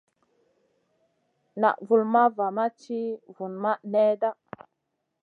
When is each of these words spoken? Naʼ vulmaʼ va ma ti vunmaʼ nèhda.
Naʼ 1.61 1.77
vulmaʼ 1.87 2.27
va 2.37 2.45
ma 2.57 2.65
ti 2.81 2.97
vunmaʼ 3.35 3.79
nèhda. 3.91 4.29